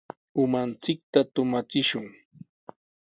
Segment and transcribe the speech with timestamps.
[0.43, 2.05] Umanchikta tumachishun.